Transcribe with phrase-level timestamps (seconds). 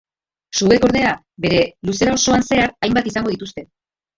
[0.59, 1.11] Sugeek ordea
[1.45, 1.59] bere
[1.91, 3.69] luzera osoan zehar hainbat izango dituzte.